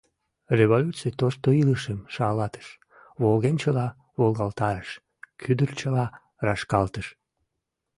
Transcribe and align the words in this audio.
Революций 0.59 1.11
тошто 1.19 1.47
илышым 1.61 1.99
шалатыш, 2.15 2.67
волгенчыла 3.21 3.87
волгалтарыш, 4.19 4.89
кӱдырчыла 5.41 6.05
рашкалтыш!.. 6.45 7.07